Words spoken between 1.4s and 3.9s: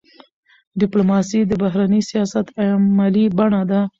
د بهرني سیاست عملي بڼه ده.